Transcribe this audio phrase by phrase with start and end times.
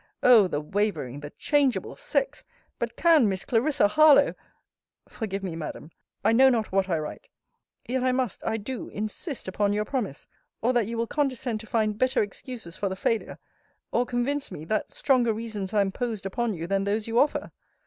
[0.23, 0.47] Oh!
[0.47, 2.43] the wavering, the changeable sex!
[2.79, 4.33] But can Miss Clarissa Harlowe
[5.07, 5.91] Forgive me, Madam!
[6.25, 7.27] I know not what I write!
[7.87, 10.27] Yet, I must, I do, insist upon your promise
[10.59, 13.37] or that you will condescend to find better excuses for the failure
[13.91, 17.51] or convince me, that stronger reasons are imposed upon you, than those you offer.